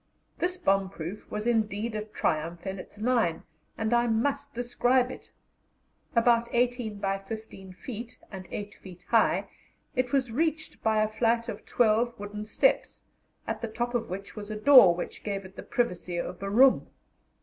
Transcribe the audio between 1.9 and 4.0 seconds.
a triumph in its line, and